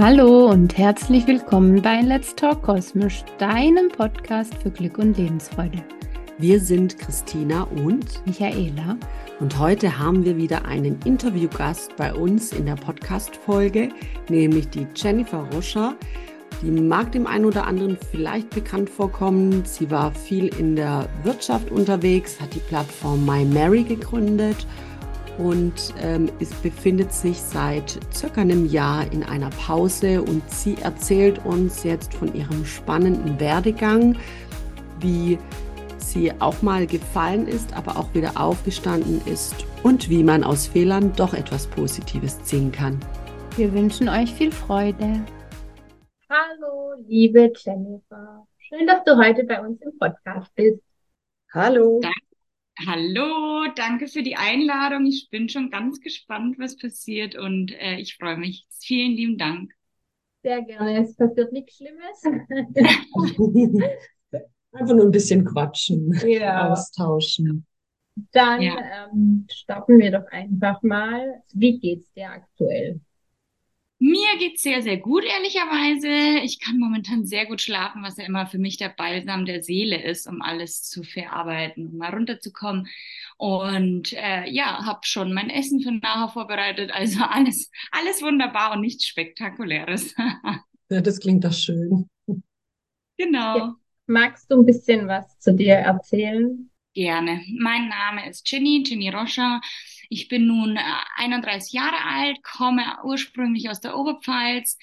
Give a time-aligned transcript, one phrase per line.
[0.00, 5.84] Hallo und herzlich willkommen bei Let's Talk Kosmisch, deinem Podcast für Glück und Lebensfreude.
[6.38, 8.96] Wir sind Christina und Michaela.
[9.40, 13.90] Und heute haben wir wieder einen Interviewgast bei uns in der Podcast-Folge,
[14.30, 15.94] nämlich die Jennifer Roscher.
[16.62, 19.66] Die mag dem einen oder anderen vielleicht bekannt vorkommen.
[19.66, 24.66] Sie war viel in der Wirtschaft unterwegs, hat die Plattform My Mary gegründet
[25.40, 31.44] und ähm, es befindet sich seit circa einem Jahr in einer Pause und sie erzählt
[31.46, 34.18] uns jetzt von ihrem spannenden Werdegang,
[35.00, 35.38] wie
[35.96, 41.12] sie auch mal gefallen ist, aber auch wieder aufgestanden ist und wie man aus Fehlern
[41.16, 43.00] doch etwas Positives ziehen kann.
[43.56, 45.24] Wir wünschen euch viel Freude.
[46.28, 48.46] Hallo, liebe Jennifer.
[48.58, 50.82] Schön, dass du heute bei uns im Podcast bist.
[51.52, 51.98] Hallo.
[52.02, 52.29] Danke
[52.86, 55.04] Hallo, danke für die Einladung.
[55.04, 58.66] Ich bin schon ganz gespannt, was passiert und äh, ich freue mich.
[58.70, 59.72] Vielen lieben Dank.
[60.42, 61.02] Sehr gerne.
[61.02, 62.22] Es passiert nichts Schlimmes.
[64.72, 66.70] Einfach nur ein bisschen quatschen, ja.
[66.70, 67.66] austauschen.
[68.32, 69.08] Dann ja.
[69.12, 71.42] ähm, starten wir doch einfach mal.
[71.52, 73.00] Wie geht's dir aktuell?
[74.02, 76.42] Mir geht's sehr, sehr gut, ehrlicherweise.
[76.42, 80.02] Ich kann momentan sehr gut schlafen, was ja immer für mich der Balsam der Seele
[80.02, 82.88] ist, um alles zu verarbeiten, um mal runterzukommen.
[83.36, 86.90] Und äh, ja, habe schon mein Essen für nachher vorbereitet.
[87.00, 90.14] Also alles, alles wunderbar und nichts Spektakuläres.
[90.90, 92.08] ja, das klingt doch schön.
[93.18, 93.58] Genau.
[93.58, 93.76] Ja.
[94.06, 96.70] Magst du ein bisschen was zu dir erzählen?
[96.94, 97.42] Gerne.
[97.58, 99.60] Mein Name ist Ginny, Ginny Roscher.
[100.12, 100.76] Ich bin nun
[101.16, 104.76] 31 äh, Jahre alt, komme ursprünglich aus der Oberpfalz,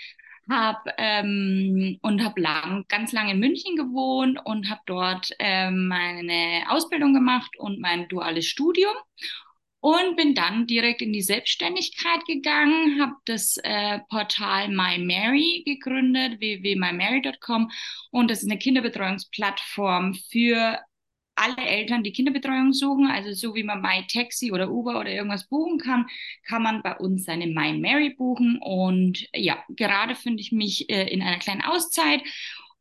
[0.49, 6.63] hab, ähm, und habe lang, ganz lange in München gewohnt und habe dort ähm, meine
[6.69, 8.95] Ausbildung gemacht und mein duales Studium
[9.81, 17.69] und bin dann direkt in die Selbstständigkeit gegangen, habe das äh, Portal MyMary gegründet, www.mymary.com
[18.11, 20.79] und das ist eine Kinderbetreuungsplattform für
[21.37, 25.77] alle Eltern, die Kinderbetreuung suchen, also so wie man MyTaxi oder Uber oder irgendwas buchen
[25.77, 26.07] kann,
[26.43, 28.59] kann man bei uns seine MyMary buchen.
[28.61, 32.21] Und ja, gerade finde ich mich äh, in einer kleinen Auszeit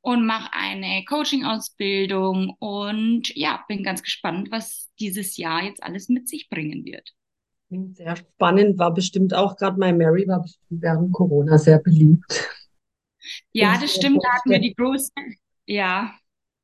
[0.00, 6.28] und mache eine Coaching-Ausbildung und ja, bin ganz gespannt, was dieses Jahr jetzt alles mit
[6.28, 7.12] sich bringen wird.
[7.68, 12.48] Sehr spannend, war bestimmt auch gerade My Mary war bestimmt während Corona sehr beliebt.
[13.52, 15.10] Ja, das stimmt, da hatten wir die große,
[15.66, 16.14] ja,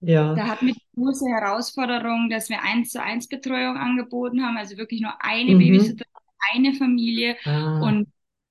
[0.03, 0.35] ja.
[0.35, 4.77] Da hatten wir die große Herausforderung, dass wir eins zu eins Betreuung angeboten haben, also
[4.77, 5.59] wirklich nur eine mhm.
[5.59, 6.13] Babysitterin,
[6.53, 7.37] eine Familie.
[7.45, 7.81] Ah.
[7.81, 8.09] Und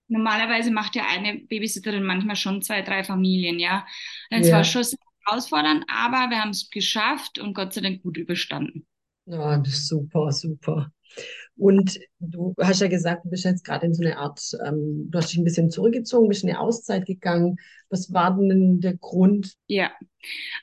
[0.08, 3.86] normalerweise macht ja eine Babysitterin manchmal schon zwei, drei Familien, ja.
[4.30, 4.58] Es ja.
[4.58, 4.86] war schon
[5.26, 8.88] herausfordernd, aber wir haben es geschafft und Gott sei Dank gut überstanden.
[9.26, 10.92] Ja, das ist super, super.
[11.62, 15.18] Und du hast ja gesagt, du bist jetzt gerade in so eine Art, ähm, du
[15.20, 17.58] hast dich ein bisschen zurückgezogen, bist in eine Auszeit gegangen.
[17.92, 19.54] Was war denn der Grund?
[19.68, 19.92] Ja,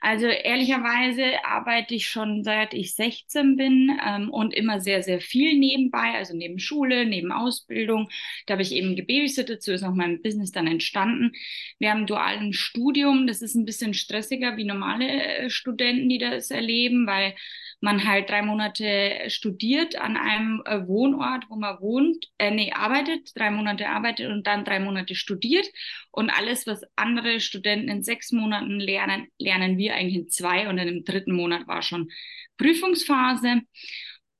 [0.00, 5.56] also ehrlicherweise arbeite ich schon seit ich 16 bin ähm, und immer sehr, sehr viel
[5.56, 8.08] nebenbei, also neben Schule, neben Ausbildung.
[8.47, 11.31] Da habe ich eben gebabysittet, so ist auch mein Business dann entstanden.
[11.78, 16.50] Wir haben dualen Studium, das ist ein bisschen stressiger wie normale äh, Studenten, die das
[16.50, 17.34] erleben, weil
[17.80, 23.30] man halt drei Monate studiert an einem äh, Wohnort, wo man wohnt, äh, nee, arbeitet,
[23.36, 25.66] drei Monate arbeitet und dann drei Monate studiert.
[26.10, 30.76] Und alles, was andere Studenten in sechs Monaten lernen, lernen wir eigentlich in zwei und
[30.76, 32.10] dann im dritten Monat war schon
[32.56, 33.62] Prüfungsphase.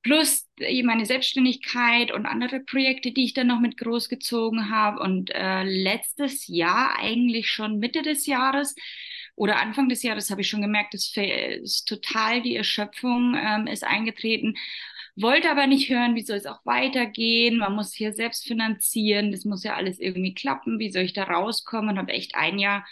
[0.03, 4.99] Plus äh, meine Selbstständigkeit und andere Projekte, die ich dann noch mit großgezogen habe.
[4.99, 8.75] Und äh, letztes Jahr, eigentlich schon Mitte des Jahres,
[9.39, 13.85] oder Anfang des Jahres habe ich schon gemerkt, es ist total die Erschöpfung ähm, ist
[13.85, 14.55] eingetreten.
[15.15, 17.57] Wollte aber nicht hören, wie soll es auch weitergehen?
[17.57, 20.77] Man muss hier selbst finanzieren, das muss ja alles irgendwie klappen.
[20.79, 21.91] Wie soll ich da rauskommen?
[21.91, 22.85] Und habe echt ein Jahr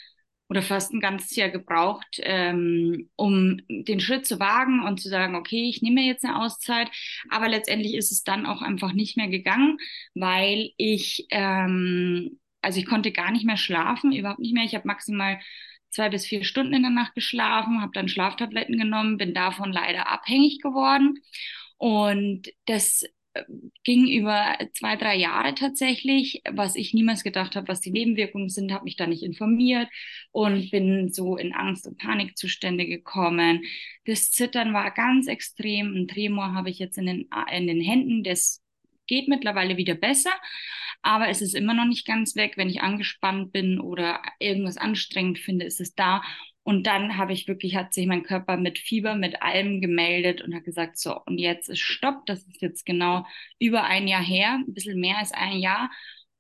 [0.48, 5.36] oder fast ein ganzes Jahr gebraucht, ähm, um den Schritt zu wagen und zu sagen,
[5.36, 6.90] okay, ich nehme jetzt eine Auszeit.
[7.30, 9.80] Aber letztendlich ist es dann auch einfach nicht mehr gegangen,
[10.16, 14.64] weil ich, ähm, also ich konnte gar nicht mehr schlafen, überhaupt nicht mehr.
[14.64, 15.40] Ich habe maximal
[15.90, 20.08] zwei bis vier Stunden in der Nacht geschlafen, habe dann Schlaftabletten genommen, bin davon leider
[20.10, 21.20] abhängig geworden.
[21.78, 23.04] Und das
[23.34, 23.44] äh,
[23.84, 28.72] ging über zwei, drei Jahre tatsächlich, was ich niemals gedacht habe, was die Nebenwirkungen sind,
[28.72, 29.90] habe mich da nicht informiert
[30.32, 33.64] und bin so in Angst- und Panikzustände gekommen.
[34.06, 35.96] Das Zittern war ganz extrem.
[35.96, 38.24] Ein Tremor habe ich jetzt in den, in den Händen.
[38.24, 38.62] Das
[39.08, 40.32] geht mittlerweile wieder besser,
[41.02, 42.54] aber es ist immer noch nicht ganz weg.
[42.58, 46.22] Wenn ich angespannt bin oder irgendwas anstrengend finde, ist es da.
[46.64, 50.54] Und dann habe ich wirklich, hat sich mein Körper mit Fieber, mit allem gemeldet und
[50.54, 52.26] hat gesagt, so, und jetzt ist Stopp.
[52.26, 53.26] Das ist jetzt genau
[53.58, 55.90] über ein Jahr her, ein bisschen mehr als ein Jahr.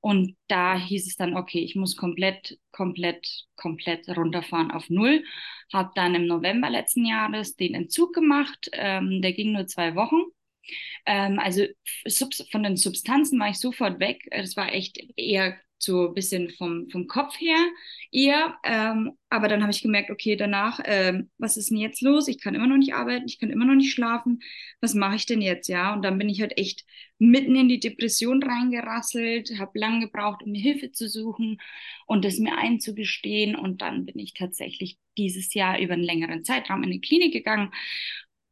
[0.02, 5.24] Und da hieß es dann, okay, ich muss komplett, komplett, komplett runterfahren auf Null.
[5.72, 8.70] Habe dann im November letzten Jahres den Entzug gemacht.
[8.74, 10.24] Ähm, der ging nur zwei Wochen.
[11.06, 11.66] Ähm, also
[12.52, 14.28] von den Substanzen war ich sofort weg.
[14.31, 17.58] Das war echt eher so ein bisschen vom, vom Kopf her
[18.12, 18.58] eher.
[18.64, 22.28] Ähm, aber dann habe ich gemerkt, okay, danach, ähm, was ist denn jetzt los?
[22.28, 24.40] Ich kann immer noch nicht arbeiten, ich kann immer noch nicht schlafen.
[24.81, 25.68] Was mache ich denn jetzt?
[25.68, 26.84] Ja, und dann bin ich halt echt
[27.20, 31.60] mitten in die Depression reingerasselt, habe lange gebraucht, um mir Hilfe zu suchen
[32.06, 33.56] und es mir einzugestehen.
[33.56, 37.72] Und dann bin ich tatsächlich dieses Jahr über einen längeren Zeitraum in die Klinik gegangen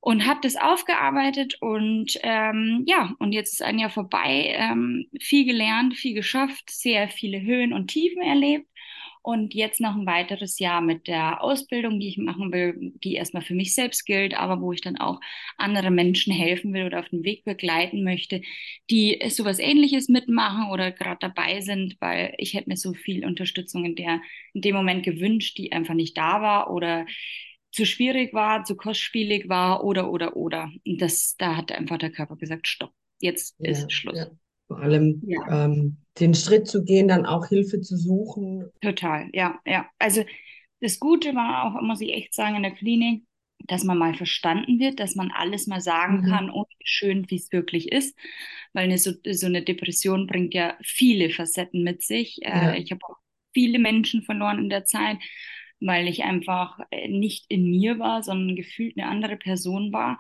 [0.06, 5.46] und habe das aufgearbeitet und ähm, ja, und jetzt ist ein Jahr vorbei, ähm, viel
[5.46, 8.68] gelernt, viel geschafft, sehr viele Höhen und Tiefen erlebt
[9.24, 13.42] und jetzt noch ein weiteres Jahr mit der Ausbildung, die ich machen will, die erstmal
[13.42, 15.20] für mich selbst gilt, aber wo ich dann auch
[15.58, 18.44] andere Menschen helfen will oder auf den Weg begleiten möchte,
[18.92, 23.86] die sowas ähnliches mitmachen oder gerade dabei sind, weil ich hätte mir so viel Unterstützung
[23.86, 24.22] in der
[24.54, 27.08] in dem Moment gewünscht, die einfach nicht da war oder
[27.76, 30.72] zu schwierig war, zu kostspielig war oder, oder, oder.
[30.88, 34.18] Und das, da hat einfach der Körper gesagt, stopp, jetzt ja, ist Schluss.
[34.18, 34.28] Ja.
[34.68, 35.66] Vor allem ja.
[35.66, 38.72] ähm, den Schritt zu gehen, dann auch Hilfe zu suchen.
[38.82, 39.88] Total, ja, ja.
[40.00, 40.24] Also
[40.80, 43.26] das Gute war auch, muss ich echt sagen, in der Klinik,
[43.68, 46.30] dass man mal verstanden wird, dass man alles mal sagen mhm.
[46.30, 48.18] kann, und schön, wie es wirklich ist.
[48.74, 52.40] Weil eine, so, so eine Depression bringt ja viele Facetten mit sich.
[52.42, 53.18] Äh, ich habe auch
[53.54, 55.18] viele Menschen verloren in der Zeit
[55.80, 60.20] weil ich einfach äh, nicht in mir war, sondern gefühlt eine andere Person war.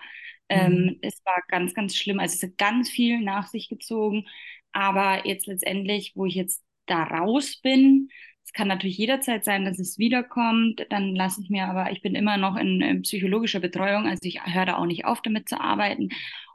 [0.50, 0.88] Ähm, mhm.
[0.90, 2.20] Ähm, es war ganz, ganz schlimm.
[2.20, 4.26] Also es hat ganz viel nach sich gezogen.
[4.72, 8.10] Aber jetzt letztendlich, wo ich jetzt da raus bin,
[8.44, 10.86] es kann natürlich jederzeit sein, dass es wiederkommt.
[10.90, 14.46] Dann lasse ich mir aber, ich bin immer noch in, in psychologischer Betreuung, also ich
[14.46, 16.10] höre da auch nicht auf, damit zu arbeiten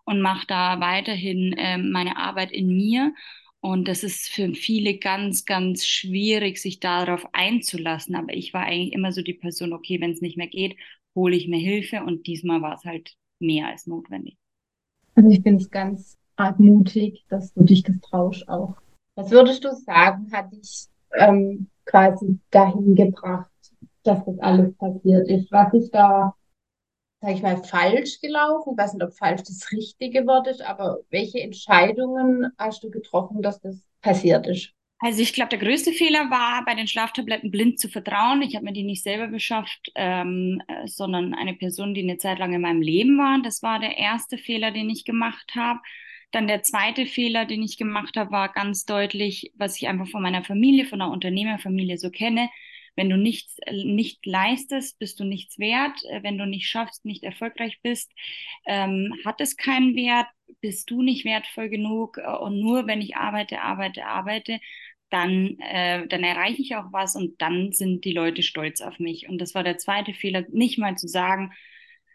[0.05, 3.13] und mache da weiterhin äh, meine Arbeit in mir
[3.61, 8.15] und das ist für viele ganz, ganz schwierig, sich darauf einzulassen.
[8.15, 10.77] Aber ich war eigentlich immer so die Person, okay, wenn es nicht mehr geht,
[11.15, 12.03] hole ich mir Hilfe.
[12.03, 14.39] Und diesmal war es halt mehr als notwendig.
[15.15, 18.77] Also ich finde es ganz arg mutig, dass du dich das traust auch.
[19.15, 23.51] Was würdest du sagen, hat dich ähm, quasi dahin gebracht,
[24.05, 25.53] dass das alles passiert ist?
[25.53, 26.35] Was ist da
[27.21, 28.73] sage ich mal, falsch gelaufen?
[28.73, 33.43] Ich weiß nicht, ob falsch das richtige Wort ist, aber welche Entscheidungen hast du getroffen,
[33.43, 34.73] dass das passiert ist?
[35.03, 38.43] Also ich glaube, der größte Fehler war, bei den Schlaftabletten blind zu vertrauen.
[38.43, 42.39] Ich habe mir die nicht selber beschafft, ähm, äh, sondern eine Person, die eine Zeit
[42.39, 43.41] lang in meinem Leben war.
[43.43, 45.81] Das war der erste Fehler, den ich gemacht habe.
[46.33, 50.23] Dann der zweite Fehler, den ich gemacht habe, war ganz deutlich, was ich einfach von
[50.23, 52.51] meiner Familie, von der Unternehmerfamilie so kenne.
[52.97, 55.99] Wenn du nichts äh, nicht leistest, bist du nichts wert.
[56.11, 58.13] Äh, wenn du nicht schaffst, nicht erfolgreich bist,
[58.67, 60.27] ähm, hat es keinen Wert,
[60.61, 62.19] bist du nicht wertvoll genug.
[62.19, 64.61] Äh, und nur wenn ich arbeite, arbeite, arbeite,
[65.11, 69.29] dann, äh, dann erreiche ich auch was und dann sind die Leute stolz auf mich.
[69.29, 71.53] Und das war der zweite Fehler, nicht mal zu sagen,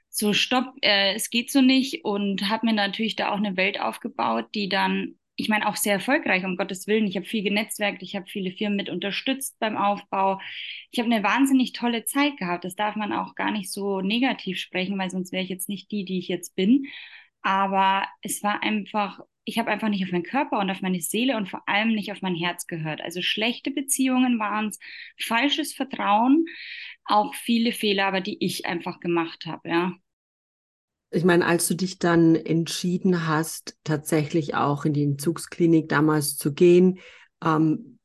[0.10, 3.80] so stopp, äh, es geht so nicht und habe mir natürlich da auch eine Welt
[3.80, 7.08] aufgebaut, die dann ich meine, auch sehr erfolgreich, um Gottes Willen.
[7.08, 10.40] Ich habe viel genetzwerkt, ich habe viele Firmen mit unterstützt beim Aufbau.
[10.92, 12.64] Ich habe eine wahnsinnig tolle Zeit gehabt.
[12.64, 15.92] Das darf man auch gar nicht so negativ sprechen, weil sonst wäre ich jetzt nicht
[15.92, 16.86] die, die ich jetzt bin.
[17.42, 21.38] Aber es war einfach, ich habe einfach nicht auf meinen Körper und auf meine Seele
[21.38, 23.02] und vor allem nicht auf mein Herz gehört.
[23.02, 24.80] Also schlechte Beziehungen waren es,
[25.20, 26.46] falsches Vertrauen,
[27.06, 29.94] auch viele Fehler, aber die ich einfach gemacht habe, ja.
[31.12, 36.54] Ich meine, als du dich dann entschieden hast, tatsächlich auch in die Entzugsklinik damals zu
[36.54, 37.00] gehen,
[37.44, 38.00] ähm,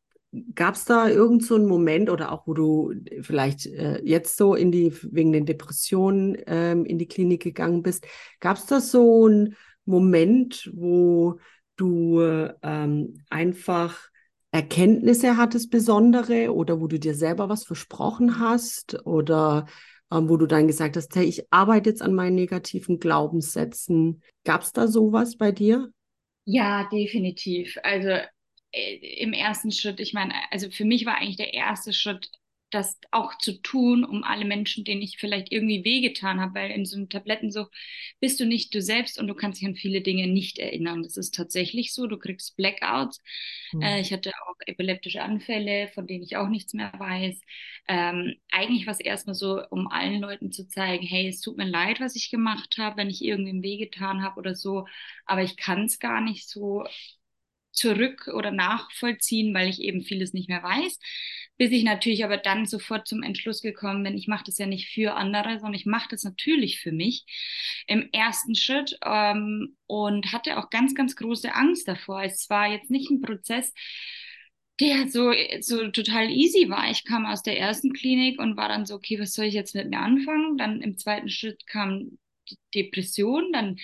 [0.54, 2.92] gab es da irgend so einen Moment oder auch, wo du
[3.22, 8.06] vielleicht äh, jetzt so in die, wegen den Depressionen ähm, in die Klinik gegangen bist,
[8.38, 11.40] gab es da so einen Moment, wo
[11.76, 12.20] du
[12.62, 13.98] ähm, einfach
[14.52, 19.66] Erkenntnisse hattest, besondere, oder wo du dir selber was versprochen hast oder
[20.12, 24.22] ähm, wo du dann gesagt hast, hey, ich arbeite jetzt an meinen negativen Glaubenssätzen.
[24.44, 25.92] Gab es da sowas bei dir?
[26.44, 27.78] Ja, definitiv.
[27.82, 28.18] Also
[28.72, 32.30] äh, im ersten Schritt, ich meine, also für mich war eigentlich der erste Schritt
[32.70, 36.86] das auch zu tun, um alle Menschen, denen ich vielleicht irgendwie wehgetan habe, weil in
[36.86, 37.72] so einem Tablettensucht
[38.20, 41.02] bist du nicht du selbst und du kannst dich an viele Dinge nicht erinnern.
[41.02, 42.06] Das ist tatsächlich so.
[42.06, 43.20] Du kriegst Blackouts.
[43.72, 43.82] Mhm.
[43.82, 47.40] Äh, ich hatte auch epileptische Anfälle, von denen ich auch nichts mehr weiß.
[47.88, 51.66] Ähm, eigentlich war es erstmal so, um allen Leuten zu zeigen, hey, es tut mir
[51.66, 54.86] leid, was ich gemacht habe, wenn ich irgendwem wehgetan habe oder so,
[55.26, 56.84] aber ich kann es gar nicht so
[57.72, 60.98] zurück oder nachvollziehen, weil ich eben vieles nicht mehr weiß.
[61.56, 64.88] Bis ich natürlich aber dann sofort zum Entschluss gekommen bin, ich mache das ja nicht
[64.88, 67.24] für andere, sondern ich mache das natürlich für mich
[67.86, 72.22] im ersten Schritt ähm, und hatte auch ganz, ganz große Angst davor.
[72.22, 73.72] Es war jetzt nicht ein Prozess,
[74.80, 76.90] der so, so total easy war.
[76.90, 79.74] Ich kam aus der ersten Klinik und war dann so, okay, was soll ich jetzt
[79.74, 80.56] mit mir anfangen?
[80.56, 82.18] Dann im zweiten Schritt kam
[82.74, 83.78] Depression, dann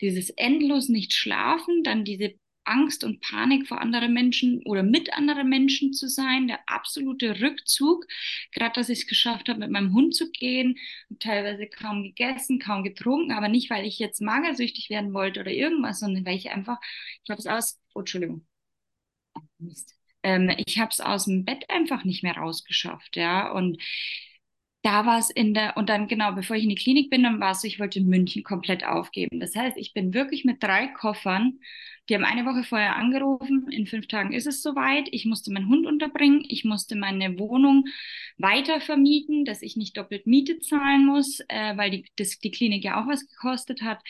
[0.00, 2.34] dieses endlos nicht schlafen, dann diese
[2.64, 8.06] Angst und Panik vor anderen Menschen oder mit anderen Menschen zu sein, der absolute Rückzug.
[8.52, 10.78] Gerade, dass ich es geschafft habe, mit meinem Hund zu gehen,
[11.18, 16.00] teilweise kaum gegessen, kaum getrunken, aber nicht, weil ich jetzt magersüchtig werden wollte oder irgendwas,
[16.00, 16.78] sondern weil ich einfach,
[17.24, 18.46] ich habe es aus, oh, Entschuldigung.
[20.22, 23.78] Ähm, ich habe es aus dem Bett einfach nicht mehr rausgeschafft, ja, und
[24.82, 27.40] da war es in der, und dann genau, bevor ich in die Klinik bin, dann
[27.40, 29.38] war es so, ich wollte München komplett aufgeben.
[29.40, 31.60] Das heißt, ich bin wirklich mit drei Koffern,
[32.08, 35.08] die haben eine Woche vorher angerufen, in fünf Tagen ist es soweit.
[35.12, 37.84] Ich musste meinen Hund unterbringen, ich musste meine Wohnung
[38.38, 42.82] weiter vermieten, dass ich nicht doppelt Miete zahlen muss, äh, weil die, das, die Klinik
[42.84, 44.00] ja auch was gekostet hat.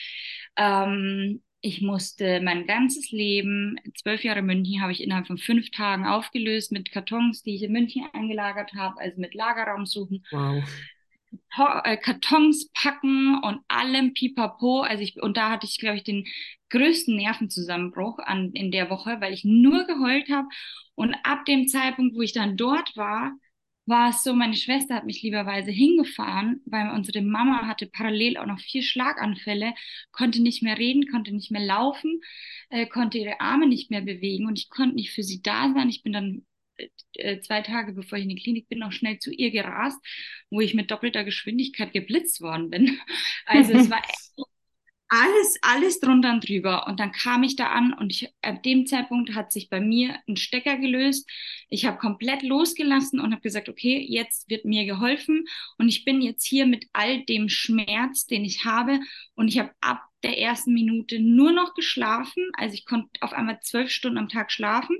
[0.56, 6.04] Ähm, ich musste mein ganzes Leben, zwölf Jahre München, habe ich innerhalb von fünf Tagen
[6.04, 10.26] aufgelöst mit Kartons, die ich in München eingelagert habe, also mit Lagerraum suchen.
[10.32, 10.64] Wow.
[11.84, 14.80] Äh, Kartons packen und allem pipapo.
[14.80, 16.26] Also ich, und da hatte ich, glaube ich, den
[16.70, 20.48] größten Nervenzusammenbruch an, in der Woche, weil ich nur geheult habe.
[20.96, 23.32] Und ab dem Zeitpunkt, wo ich dann dort war,
[23.86, 28.46] war es so, meine Schwester hat mich lieberweise hingefahren, weil unsere Mama hatte parallel auch
[28.46, 29.74] noch vier Schlaganfälle,
[30.12, 32.20] konnte nicht mehr reden, konnte nicht mehr laufen,
[32.70, 35.88] äh, konnte ihre Arme nicht mehr bewegen und ich konnte nicht für sie da sein.
[35.88, 36.46] Ich bin dann
[36.76, 39.98] äh, äh zwei Tage bevor ich in die Klinik bin, noch schnell zu ihr gerast,
[40.50, 42.98] wo ich mit doppelter Geschwindigkeit geblitzt worden bin.
[43.46, 44.32] Also es war echt
[45.12, 46.86] alles, alles drunter und drüber.
[46.86, 50.16] Und dann kam ich da an und ich, ab dem Zeitpunkt hat sich bei mir
[50.26, 51.28] ein Stecker gelöst.
[51.68, 55.44] Ich habe komplett losgelassen und habe gesagt, okay, jetzt wird mir geholfen
[55.76, 59.00] und ich bin jetzt hier mit all dem Schmerz, den ich habe.
[59.34, 62.48] Und ich habe ab der ersten Minute nur noch geschlafen.
[62.54, 64.96] Also ich konnte auf einmal zwölf Stunden am Tag schlafen.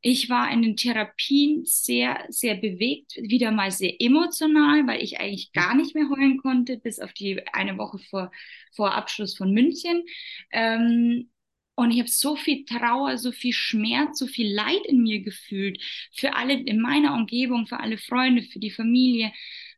[0.00, 5.52] Ich war in den Therapien sehr, sehr bewegt, wieder mal sehr emotional, weil ich eigentlich
[5.52, 8.30] gar nicht mehr heulen konnte, bis auf die eine Woche vor,
[8.76, 10.04] vor Abschluss von München.
[10.52, 11.30] Ähm,
[11.74, 15.80] und ich habe so viel Trauer, so viel Schmerz, so viel Leid in mir gefühlt.
[16.12, 19.32] Für alle in meiner Umgebung, für alle Freunde, für die Familie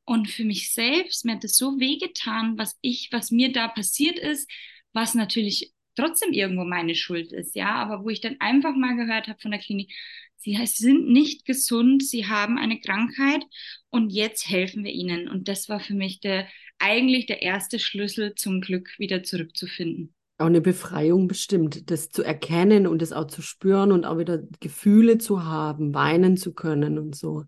[0.04, 1.24] und für mich selbst.
[1.24, 4.50] Mir hat es so wehgetan, was ich, was mir da passiert ist,
[4.92, 9.28] was natürlich trotzdem irgendwo meine Schuld ist, ja, aber wo ich dann einfach mal gehört
[9.28, 9.92] habe von der Klinik,
[10.36, 13.44] sie sind nicht gesund, sie haben eine Krankheit
[13.90, 15.28] und jetzt helfen wir ihnen.
[15.28, 16.46] Und das war für mich der
[16.78, 20.14] eigentlich der erste Schlüssel zum Glück wieder zurückzufinden.
[20.38, 24.42] Auch eine Befreiung bestimmt, das zu erkennen und das auch zu spüren und auch wieder
[24.60, 27.44] Gefühle zu haben, weinen zu können und so.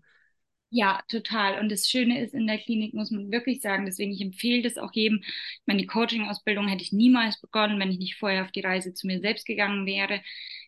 [0.75, 1.59] Ja, total.
[1.59, 4.77] Und das Schöne ist, in der Klinik muss man wirklich sagen, deswegen ich empfehle das
[4.79, 5.19] auch jedem.
[5.23, 8.93] Ich meine, die Coaching-Ausbildung hätte ich niemals begonnen, wenn ich nicht vorher auf die Reise
[8.93, 10.21] zu mir selbst gegangen wäre.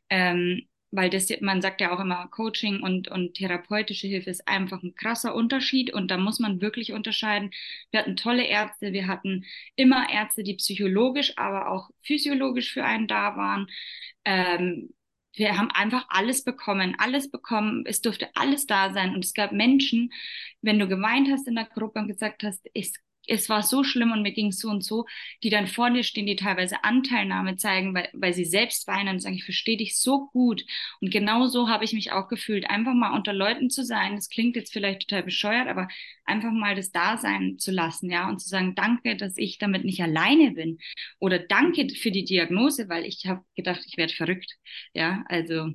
[0.10, 4.82] Ähm, weil das, man sagt ja auch immer, Coaching und, und therapeutische Hilfe ist einfach
[4.84, 7.52] ein krasser Unterschied und da muss man wirklich unterscheiden.
[7.92, 9.44] Wir hatten tolle Ärzte, wir hatten
[9.76, 13.68] immer Ärzte, die psychologisch, aber auch physiologisch für einen da waren.
[14.24, 14.94] Ähm,
[15.36, 17.84] wir haben einfach alles bekommen, alles bekommen.
[17.86, 19.14] Es durfte alles da sein.
[19.14, 20.12] Und es gab Menschen,
[20.62, 22.94] wenn du geweint hast in der Gruppe und gesagt hast, es
[23.28, 25.06] es war so schlimm und mir ging es so und so,
[25.44, 29.20] die dann vor dir stehen, die teilweise Anteilnahme zeigen, weil, weil sie selbst weinen und
[29.20, 30.66] sagen, ich verstehe dich so gut.
[31.02, 34.16] Und genau so habe ich mich auch gefühlt, einfach mal unter Leuten zu sein.
[34.16, 35.88] Das klingt jetzt vielleicht total bescheuert, aber
[36.26, 40.02] einfach mal das Dasein zu lassen, ja, und zu sagen, danke, dass ich damit nicht
[40.02, 40.80] alleine bin.
[41.20, 44.56] Oder danke für die Diagnose, weil ich habe gedacht, ich werde verrückt.
[44.94, 45.72] Ja, also.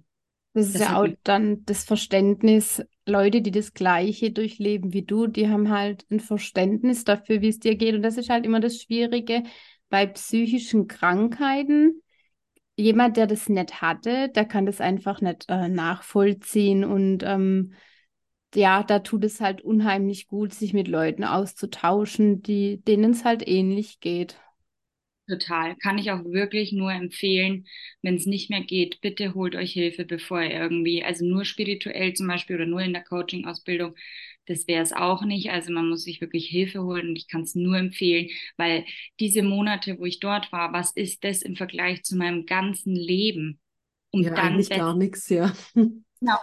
[0.53, 5.27] Das ist das ja auch dann das Verständnis, Leute, die das Gleiche durchleben wie du,
[5.27, 7.95] die haben halt ein Verständnis dafür, wie es dir geht.
[7.95, 9.43] Und das ist halt immer das Schwierige
[9.89, 12.03] bei psychischen Krankheiten.
[12.77, 16.85] Jemand, der das nicht hatte, der kann das einfach nicht äh, nachvollziehen.
[16.85, 17.75] Und ähm,
[18.55, 24.01] ja, da tut es halt unheimlich gut, sich mit Leuten auszutauschen, denen es halt ähnlich
[24.01, 24.37] geht.
[25.31, 25.77] Total.
[25.77, 27.67] Kann ich auch wirklich nur empfehlen,
[28.03, 32.15] wenn es nicht mehr geht, bitte holt euch Hilfe, bevor ihr irgendwie, also nur spirituell
[32.15, 33.95] zum Beispiel oder nur in der Coaching-Ausbildung,
[34.47, 35.51] das wäre es auch nicht.
[35.51, 38.85] Also man muss sich wirklich Hilfe holen und ich kann es nur empfehlen, weil
[39.21, 43.61] diese Monate, wo ich dort war, was ist das im Vergleich zu meinem ganzen Leben?
[44.11, 45.53] Um ja, dann eigentlich gar nichts, ja.
[45.75, 46.39] Genau.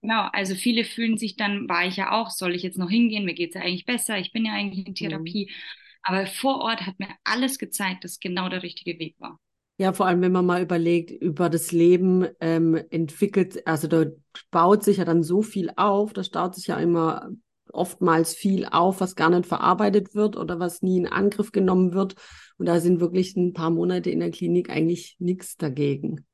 [0.00, 3.24] Genau, also viele fühlen sich dann, war ich ja auch, soll ich jetzt noch hingehen?
[3.24, 4.94] Mir geht es ja eigentlich besser, ich bin ja eigentlich in mhm.
[4.94, 5.46] Therapie.
[5.46, 5.87] Mhm.
[6.02, 9.38] Aber vor Ort hat mir alles gezeigt, dass genau der richtige Weg war.
[9.80, 14.06] Ja, vor allem, wenn man mal überlegt, über das Leben ähm, entwickelt, also da
[14.50, 17.30] baut sich ja dann so viel auf, da staut sich ja immer
[17.72, 22.14] oftmals viel auf, was gar nicht verarbeitet wird oder was nie in Angriff genommen wird.
[22.56, 26.26] Und da sind wirklich ein paar Monate in der Klinik eigentlich nichts dagegen.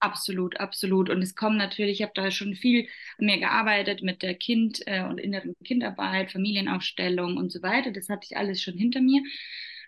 [0.00, 1.10] Absolut, absolut.
[1.10, 2.88] Und es kommen natürlich, ich habe da schon viel
[3.18, 7.90] mehr gearbeitet mit der Kind- äh, und inneren Kindarbeit, Familienaufstellung und so weiter.
[7.90, 9.22] Das hatte ich alles schon hinter mir.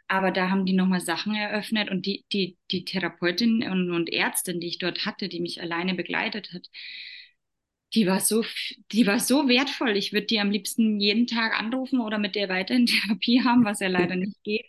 [0.09, 4.59] Aber da haben die nochmal Sachen eröffnet und die, die, die Therapeutin und, und Ärztin,
[4.61, 6.69] die ich dort hatte, die mich alleine begleitet hat,
[7.95, 8.45] die war so,
[8.93, 9.97] die war so wertvoll.
[9.97, 13.81] Ich würde die am liebsten jeden Tag anrufen oder mit der weiterhin Therapie haben, was
[13.81, 14.64] ja leider nicht geht,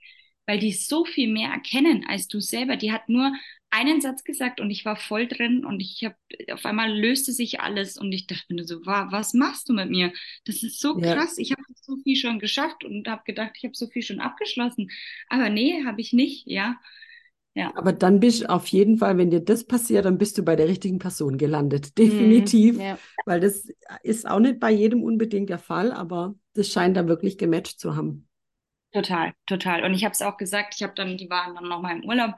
[0.48, 2.77] weil die so viel mehr erkennen als du selber.
[2.77, 3.31] Die hat nur
[3.72, 6.16] einen Satz gesagt und ich war voll drin und ich habe
[6.51, 10.12] auf einmal löste sich alles und ich dachte mir so, was machst du mit mir?
[10.46, 11.16] Das ist so ja.
[11.16, 11.38] krass.
[11.38, 14.92] Ich habe so viel schon geschafft und habe gedacht, ich habe so viel schon abgeschlossen.
[15.30, 16.78] Aber nee, habe ich nicht, ja.
[17.54, 17.74] Ja.
[17.75, 20.56] Aber dann bist du auf jeden Fall, wenn dir das passiert, dann bist du bei
[20.56, 21.98] der richtigen Person gelandet.
[21.98, 22.78] Definitiv.
[22.78, 23.00] Mm, ja.
[23.25, 23.68] Weil das
[24.04, 27.96] ist auch nicht bei jedem unbedingt der Fall, aber das scheint da wirklich gematcht zu
[27.96, 28.28] haben.
[28.94, 29.84] Total, total.
[29.84, 32.36] Und ich habe es auch gesagt, ich habe dann, die waren dann nochmal im Urlaub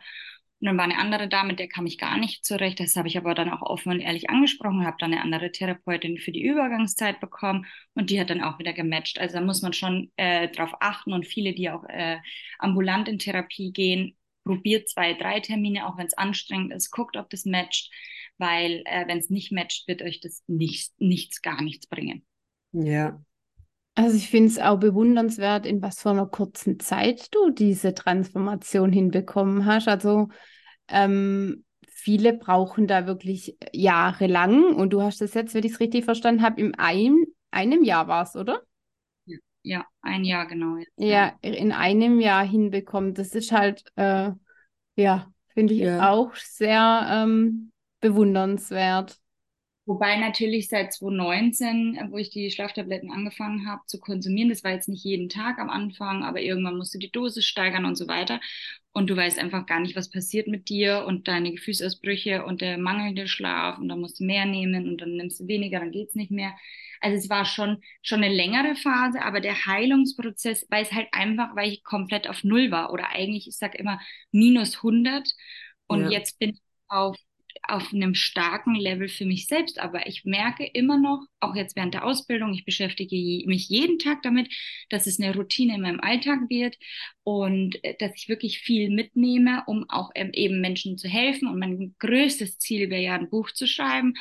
[0.63, 2.79] und dann war eine andere da, mit der kam ich gar nicht zurecht.
[2.79, 6.17] Das habe ich aber dann auch offen und ehrlich angesprochen, habe dann eine andere Therapeutin
[6.17, 7.65] für die Übergangszeit bekommen
[7.96, 9.20] und die hat dann auch wieder gematcht.
[9.20, 12.20] Also da muss man schon äh, drauf achten und viele, die auch äh,
[12.60, 14.15] ambulant in Therapie gehen,
[14.46, 17.91] probiert zwei, drei Termine, auch wenn es anstrengend ist, guckt, ob das matcht,
[18.38, 22.25] weil äh, wenn es nicht matcht, wird euch das nichts, nichts, gar nichts bringen.
[22.72, 23.22] Ja.
[23.96, 28.93] Also ich finde es auch bewundernswert, in was für einer kurzen Zeit du diese Transformation
[28.93, 29.89] hinbekommen hast.
[29.89, 30.29] Also
[30.88, 36.06] ähm, viele brauchen da wirklich jahrelang und du hast das jetzt, wenn ich es richtig
[36.06, 38.62] verstanden habe, in einem, einem Jahr war es, oder?
[39.63, 40.75] Ja, ein Jahr genau.
[40.75, 43.13] Jetzt, ja, ja, in einem Jahr hinbekommen.
[43.13, 44.32] Das ist halt, äh,
[44.96, 46.10] ja, finde ich ja.
[46.10, 47.72] auch sehr ähm,
[48.02, 49.23] bewundernswert.
[49.86, 54.88] Wobei natürlich seit 2019, wo ich die Schlaftabletten angefangen habe zu konsumieren, das war jetzt
[54.88, 58.40] nicht jeden Tag am Anfang, aber irgendwann musst du die Dosis steigern und so weiter.
[58.94, 62.78] Und du weißt einfach gar nicht, was passiert mit dir und deine Gefühlsausbrüche und der
[62.78, 66.15] mangelnde Schlaf und dann musst du mehr nehmen und dann nimmst du weniger, dann geht's
[66.15, 66.56] nicht mehr.
[67.02, 71.56] Also es war schon, schon eine längere Phase, aber der Heilungsprozess, weil es halt einfach,
[71.58, 74.00] weil ich komplett auf Null war oder eigentlich, ich sag immer,
[74.32, 75.30] minus 100
[75.88, 76.12] und ja.
[76.12, 77.17] jetzt bin ich auf
[77.67, 81.93] auf einem starken Level für mich selbst, aber ich merke immer noch, auch jetzt während
[81.93, 83.15] der Ausbildung, ich beschäftige
[83.47, 84.54] mich jeden Tag damit,
[84.89, 86.78] dass es eine Routine in meinem Alltag wird
[87.23, 91.47] und äh, dass ich wirklich viel mitnehme, um auch ähm, eben Menschen zu helfen.
[91.47, 94.13] Und mein größtes Ziel wäre ja, ein Buch zu schreiben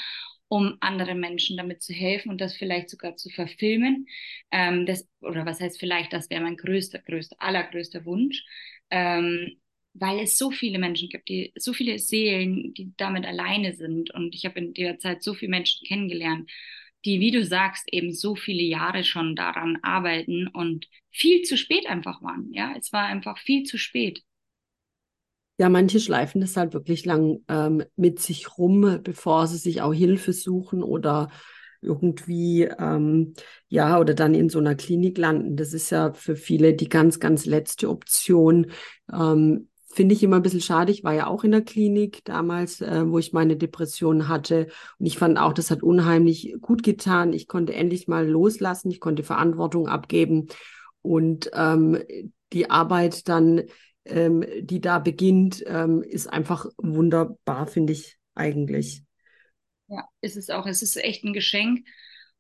[0.53, 4.07] um anderen Menschen damit zu helfen und das vielleicht sogar zu verfilmen.
[4.51, 8.45] Ähm, das, oder was heißt vielleicht, das wäre mein größter, größter, allergrößter Wunsch.
[8.91, 9.62] Ähm,
[9.95, 14.13] weil es so viele Menschen gibt, die so viele Seelen, die damit alleine sind.
[14.15, 16.51] Und ich habe in der Zeit so viele Menschen kennengelernt,
[17.05, 21.87] die, wie du sagst, eben so viele Jahre schon daran arbeiten und viel zu spät
[21.87, 22.53] einfach waren.
[22.53, 24.23] Ja, es war einfach viel zu spät.
[25.59, 29.93] Ja, manche schleifen das halt wirklich lang ähm, mit sich rum, bevor sie sich auch
[29.93, 31.31] Hilfe suchen oder
[31.83, 33.35] irgendwie, ähm,
[33.69, 35.57] ja, oder dann in so einer Klinik landen.
[35.57, 38.71] Das ist ja für viele die ganz, ganz letzte Option.
[39.13, 40.91] Ähm, Finde ich immer ein bisschen schade.
[40.91, 44.69] Ich war ja auch in der Klinik damals, äh, wo ich meine Depression hatte.
[44.99, 47.35] Und ich fand auch, das hat unheimlich gut getan.
[47.35, 48.91] Ich konnte endlich mal loslassen.
[48.91, 50.47] Ich konnte Verantwortung abgeben.
[51.03, 51.99] Und ähm,
[52.55, 53.65] die Arbeit dann,
[54.07, 59.03] ähm, die da beginnt, ähm, ist einfach wunderbar, finde ich eigentlich.
[59.89, 60.65] Ja, ist es auch.
[60.65, 61.87] Es ist echt ein Geschenk.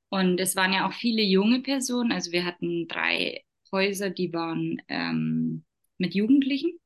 [0.09, 2.13] Und es waren ja auch viele junge Personen.
[2.13, 5.65] Also wir hatten drei Häuser, die waren ähm,
[5.99, 6.79] mit Jugendlichen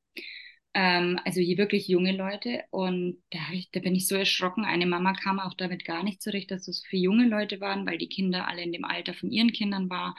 [0.77, 2.65] ähm, also hier wirklich junge Leute.
[2.71, 4.67] Und da, ich, da bin ich so erschrocken.
[4.67, 7.97] Eine Mama kam auch damit gar nicht zurecht, dass es für junge Leute waren, weil
[7.97, 10.13] die Kinder alle in dem Alter von ihren Kindern waren.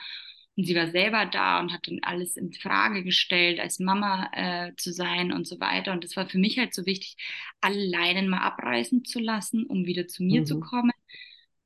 [0.56, 4.72] Und sie war selber da und hat dann alles in Frage gestellt, als Mama äh,
[4.76, 5.92] zu sein und so weiter.
[5.92, 7.16] Und das war für mich halt so wichtig,
[7.60, 10.46] alle Leinen mal abreißen zu lassen, um wieder zu mir mhm.
[10.46, 10.90] zu kommen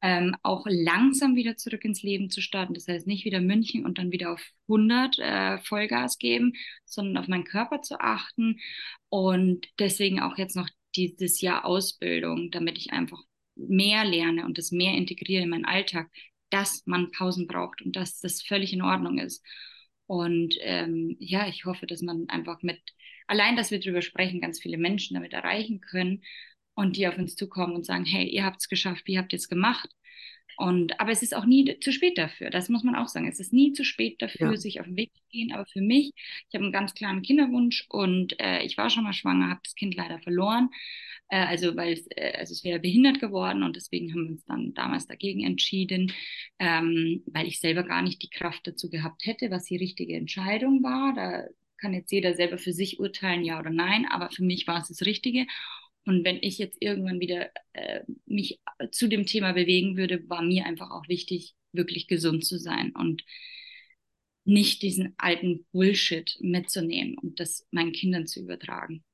[0.03, 2.75] ähm, auch langsam wieder zurück ins Leben zu starten.
[2.75, 7.29] Das heißt, nicht wieder München und dann wieder auf 100 äh, Vollgas geben, sondern auf
[7.29, 8.59] meinen Körper zu achten.
[9.09, 13.23] Und deswegen auch jetzt noch dieses Jahr Ausbildung, damit ich einfach
[13.55, 16.11] mehr lerne und das mehr integriere in meinen Alltag,
[16.51, 19.45] dass man Pausen braucht und dass das völlig in Ordnung ist.
[20.07, 22.81] Und ähm, ja, ich hoffe, dass man einfach mit,
[23.29, 26.23] allein, dass wir darüber sprechen, ganz viele Menschen damit erreichen können
[26.83, 29.38] und die auf uns zukommen und sagen, hey, ihr habt es geschafft, wie habt ihr
[29.38, 29.88] es gemacht?
[30.59, 32.51] Und, aber es ist auch nie zu spät dafür.
[32.51, 33.27] Das muss man auch sagen.
[33.27, 34.57] Es ist nie zu spät dafür, ja.
[34.57, 35.53] sich auf den Weg zu gehen.
[35.53, 39.14] Aber für mich, ich habe einen ganz klaren Kinderwunsch und äh, ich war schon mal
[39.14, 40.68] schwanger, habe das Kind leider verloren.
[41.29, 44.45] Äh, also, weil es, äh, also es wäre behindert geworden und deswegen haben wir uns
[44.45, 46.12] dann damals dagegen entschieden,
[46.59, 50.83] ähm, weil ich selber gar nicht die Kraft dazu gehabt hätte, was die richtige Entscheidung
[50.83, 51.14] war.
[51.14, 54.81] Da kann jetzt jeder selber für sich urteilen, ja oder nein, aber für mich war
[54.81, 55.47] es das Richtige.
[56.05, 58.61] Und wenn ich jetzt irgendwann wieder äh, mich
[58.91, 63.23] zu dem Thema bewegen würde, war mir einfach auch wichtig, wirklich gesund zu sein und
[64.45, 69.05] nicht diesen alten Bullshit mitzunehmen und das meinen Kindern zu übertragen.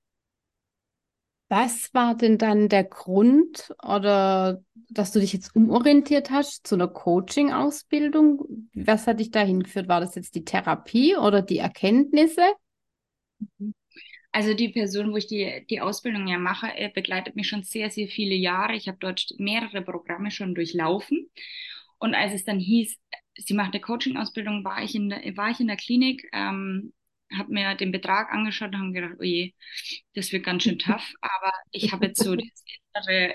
[1.50, 6.88] Was war denn dann der Grund oder dass du dich jetzt umorientiert hast zu einer
[6.88, 8.68] Coaching-Ausbildung?
[8.74, 9.88] Was hat dich dahin geführt?
[9.88, 12.42] War das jetzt die Therapie oder die Erkenntnisse?
[14.38, 17.90] Also die Person, wo ich die, die Ausbildung ja mache, äh, begleitet mich schon sehr,
[17.90, 18.76] sehr viele Jahre.
[18.76, 21.28] Ich habe dort mehrere Programme schon durchlaufen.
[21.98, 22.96] Und als es dann hieß,
[23.34, 26.92] sie macht eine Coaching-Ausbildung, war ich in der, war ich in der Klinik, ähm,
[27.36, 29.54] habe mir den Betrag angeschaut und habe gedacht, oh je,
[30.14, 31.14] das wird ganz schön tough.
[31.20, 32.46] Aber ich habe jetzt so das
[33.08, 33.34] innere.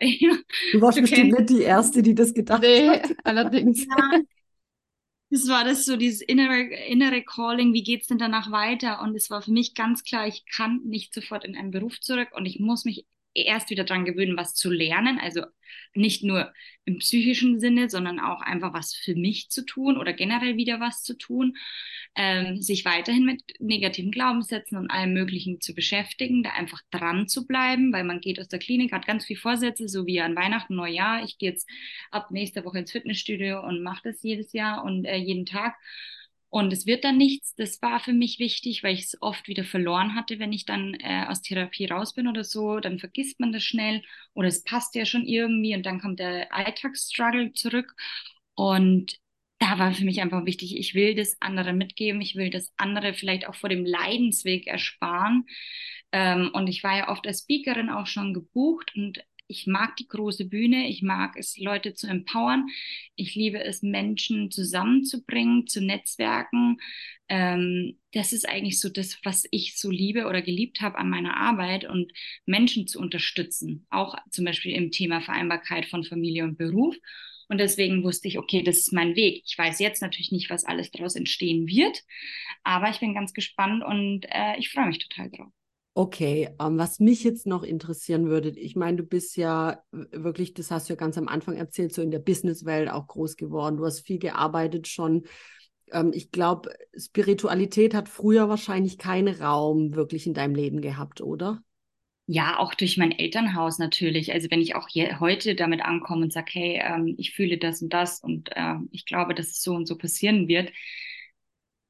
[0.72, 3.14] du warst bestimmt nicht die Erste, die das gedacht nee, hat.
[3.26, 3.86] allerdings.
[3.86, 4.22] Ja,
[5.34, 9.02] das war das so, dieses innere, innere Calling, wie geht's denn danach weiter?
[9.02, 12.30] Und es war für mich ganz klar, ich kann nicht sofort in einen Beruf zurück
[12.36, 15.20] und ich muss mich erst wieder dran gewöhnen, was zu lernen.
[15.20, 15.44] Also
[15.94, 16.54] nicht nur
[16.86, 21.04] im psychischen Sinne, sondern auch einfach was für mich zu tun oder generell wieder was
[21.04, 21.56] zu tun
[22.16, 27.48] ähm, sich weiterhin mit negativen Glaubenssätzen und allem Möglichen zu beschäftigen, da einfach dran zu
[27.48, 30.76] bleiben, weil man geht aus der Klinik, hat ganz viele Vorsätze, so wie an Weihnachten,
[30.76, 31.24] Neujahr.
[31.24, 31.68] Ich gehe jetzt
[32.12, 35.76] ab nächster Woche ins Fitnessstudio und mache das jedes Jahr und äh, jeden Tag.
[36.54, 37.56] Und es wird dann nichts.
[37.56, 40.94] Das war für mich wichtig, weil ich es oft wieder verloren hatte, wenn ich dann
[41.00, 42.80] äh, aus Therapie raus bin oder so.
[42.80, 44.04] Dann vergisst man das schnell
[44.36, 47.96] oder es passt ja schon irgendwie und dann kommt der Alltagsstruggle zurück.
[48.54, 49.18] Und
[49.58, 53.16] da war für mich einfach wichtig, ich will das andere mitgeben, ich will das andere
[53.16, 55.48] vielleicht auch vor dem Leidensweg ersparen.
[56.12, 60.08] Ähm, und ich war ja oft als Speakerin auch schon gebucht und ich mag die
[60.08, 62.68] große Bühne, ich mag es, Leute zu empowern.
[63.16, 66.78] Ich liebe es, Menschen zusammenzubringen, zu netzwerken.
[67.30, 71.38] Ähm, das ist eigentlich so das, was ich so liebe oder geliebt habe an meiner
[71.38, 72.12] Arbeit und
[72.48, 73.86] Menschen zu unterstützen.
[73.92, 76.96] Auch zum Beispiel im Thema Vereinbarkeit von Familie und Beruf.
[77.48, 79.44] Und deswegen wusste ich, okay, das ist mein Weg.
[79.46, 82.02] Ich weiß jetzt natürlich nicht, was alles daraus entstehen wird,
[82.64, 85.52] aber ich bin ganz gespannt und äh, ich freue mich total drauf.
[85.96, 90.72] Okay, ähm, was mich jetzt noch interessieren würde, ich meine, du bist ja wirklich, das
[90.72, 93.78] hast du ja ganz am Anfang erzählt, so in der Businesswelt auch groß geworden.
[93.78, 95.26] Du hast viel gearbeitet schon.
[95.92, 101.62] Ähm, ich glaube, Spiritualität hat früher wahrscheinlich keinen Raum wirklich in deinem Leben gehabt, oder?
[102.26, 104.34] Ja, auch durch mein Elternhaus natürlich.
[104.34, 107.84] Also wenn ich auch hier, heute damit ankomme und sage, hey, ähm, ich fühle das
[107.84, 110.72] und das und äh, ich glaube, dass es so und so passieren wird,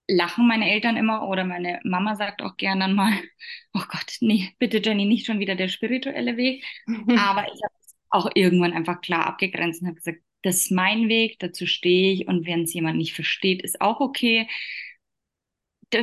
[0.08, 3.12] lachen meine Eltern immer oder meine Mama sagt auch gerne mal,
[3.74, 6.64] oh Gott, nee, bitte Jenny, nicht schon wieder der spirituelle Weg.
[6.88, 11.08] Aber ich habe es auch irgendwann einfach klar abgegrenzt und habe gesagt, das ist mein
[11.08, 14.48] Weg, dazu stehe ich und wenn es jemand nicht versteht, ist auch okay.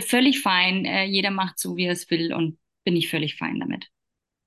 [0.01, 3.61] Völlig fein, äh, jeder macht so, wie er es will und bin ich völlig fein
[3.61, 3.91] damit.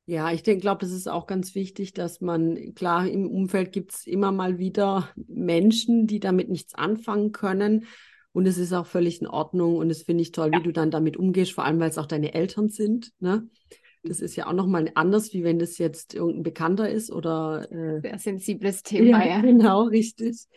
[0.05, 3.93] Ja, ich denke, glaube, das ist auch ganz wichtig, dass man, klar, im Umfeld gibt
[3.93, 7.85] es immer mal wieder Menschen, die damit nichts anfangen können.
[8.33, 9.77] Und es ist auch völlig in Ordnung.
[9.77, 10.59] Und das finde ich toll, ja.
[10.59, 13.11] wie du dann damit umgehst, vor allem, weil es auch deine Eltern sind.
[13.19, 13.47] Ne?
[14.03, 17.71] Das ist ja auch nochmal anders, wie wenn das jetzt irgendein Bekannter ist oder.
[17.71, 19.35] Äh, Sehr sensibles Thema, ja.
[19.35, 19.41] ja.
[19.41, 20.47] Genau, richtig.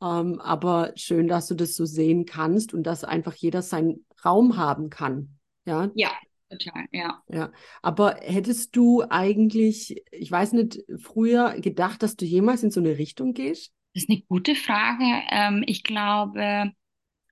[0.00, 4.56] Ähm, aber schön, dass du das so sehen kannst und dass einfach jeder seinen Raum
[4.56, 5.38] haben kann.
[5.66, 6.10] Ja, ja
[6.48, 7.22] Total, ja.
[7.28, 12.80] Ja, aber hättest du eigentlich, ich weiß nicht, früher gedacht, dass du jemals in so
[12.80, 13.72] eine Richtung gehst?
[13.94, 15.04] Das ist eine gute Frage.
[15.30, 16.70] Ähm, ich glaube,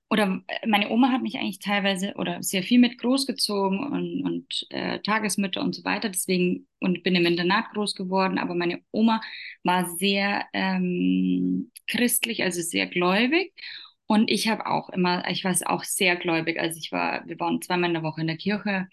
[0.09, 4.99] oder meine Oma hat mich eigentlich teilweise oder sehr viel mit großgezogen und, und äh,
[4.99, 6.09] Tagesmütter und so weiter.
[6.09, 8.37] Deswegen und bin im Internat groß geworden.
[8.37, 9.21] Aber meine Oma
[9.63, 13.53] war sehr ähm, christlich, also sehr gläubig.
[14.07, 16.59] Und ich habe auch immer, ich war auch sehr gläubig.
[16.59, 18.87] Also ich war, wir waren zweimal in der Woche in der Kirche.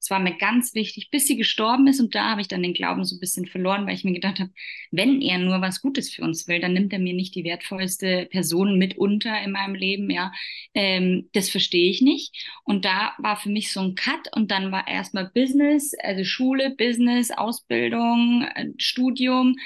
[0.00, 2.00] Es war mir ganz wichtig, bis sie gestorben ist.
[2.00, 4.40] Und da habe ich dann den Glauben so ein bisschen verloren, weil ich mir gedacht
[4.40, 4.50] habe,
[4.90, 8.26] wenn er nur was Gutes für uns will, dann nimmt er mir nicht die wertvollste
[8.26, 10.10] Person mit unter in meinem Leben.
[10.10, 10.32] Ja,
[10.74, 12.34] ähm, das verstehe ich nicht.
[12.64, 14.34] Und da war für mich so ein Cut.
[14.34, 19.56] Und dann war erstmal Business, also Schule, Business, Ausbildung, äh, Studium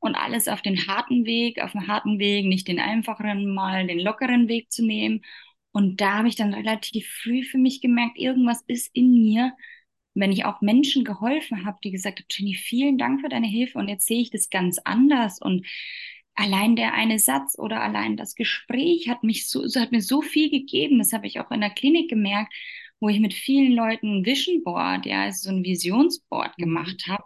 [0.00, 4.00] und alles auf den harten Weg, auf den harten Weg, nicht den einfacheren, mal den
[4.00, 5.24] lockeren Weg zu nehmen.
[5.72, 9.52] Und da habe ich dann relativ früh für mich gemerkt, irgendwas ist in mir,
[10.14, 13.78] wenn ich auch Menschen geholfen habe, die gesagt haben, Jenny, vielen Dank für deine Hilfe
[13.78, 15.66] und jetzt sehe ich das ganz anders und
[16.34, 20.50] allein der eine Satz oder allein das Gespräch hat mich so, hat mir so viel
[20.50, 20.98] gegeben.
[20.98, 22.54] Das habe ich auch in der Klinik gemerkt,
[23.00, 26.62] wo ich mit vielen Leuten ein Vision Board, ja, also so ein Visionsboard mhm.
[26.62, 27.24] gemacht habe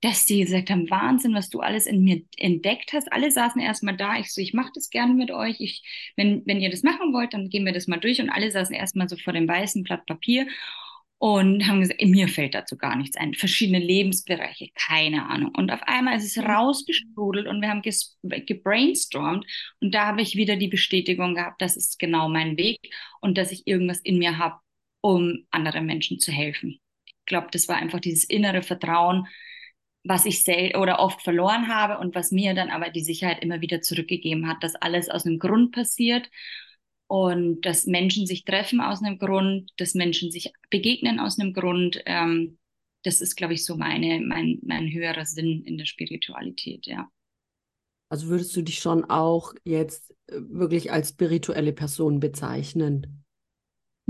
[0.00, 3.12] dass die gesagt haben, Wahnsinn, was du alles in mir entdeckt hast.
[3.12, 4.18] Alle saßen erstmal da.
[4.18, 5.56] Ich so, ich mache das gerne mit euch.
[5.60, 5.82] Ich,
[6.16, 8.20] wenn, wenn ihr das machen wollt, dann gehen wir das mal durch.
[8.20, 10.46] Und alle saßen erstmal so vor dem weißen Blatt Papier.
[11.18, 13.34] und haben gesagt, mir fällt dazu gar nichts ein.
[13.34, 15.52] Verschiedene Lebensbereiche, keine Ahnung.
[15.56, 16.48] Und auf einmal ist es mhm.
[16.50, 17.82] rausgesprudelt und wir haben
[18.22, 19.44] gebrainstormt
[19.80, 22.78] und da habe ich wieder die Bestätigung gehabt, das ist genau mein Weg
[23.20, 24.60] und dass ich irgendwas in mir habe,
[25.00, 26.80] um anderen Menschen zu helfen.
[27.06, 29.26] Ich glaube, das war einfach dieses innere Vertrauen,
[30.04, 33.60] was ich sel oder oft verloren habe und was mir dann aber die Sicherheit immer
[33.60, 36.30] wieder zurückgegeben hat, dass alles aus einem Grund passiert
[37.08, 42.00] und dass Menschen sich treffen aus einem Grund, dass Menschen sich begegnen aus einem Grund.
[42.06, 42.58] Ähm,
[43.02, 47.08] das ist, glaube ich, so meine, mein, mein höherer Sinn in der Spiritualität, ja.
[48.10, 53.24] Also würdest du dich schon auch jetzt äh, wirklich als spirituelle Person bezeichnen?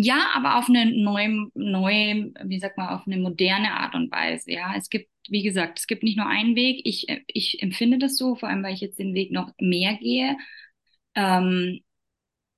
[0.01, 4.53] Ja, aber auf eine neue, neue, wie sagt man, auf eine moderne Art und Weise.
[4.53, 6.83] Ja, es gibt, wie gesagt, es gibt nicht nur einen Weg.
[6.85, 10.37] Ich, ich empfinde das so, vor allem, weil ich jetzt den Weg noch mehr gehe.
[11.17, 11.81] Ähm,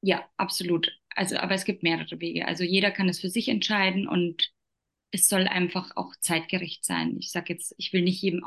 [0.02, 0.92] ja, absolut.
[1.16, 2.46] Also, aber es gibt mehrere Wege.
[2.48, 4.50] Also jeder kann es für sich entscheiden und
[5.12, 7.16] es soll einfach auch zeitgerecht sein.
[7.20, 8.44] Ich sage jetzt, ich will nicht jedem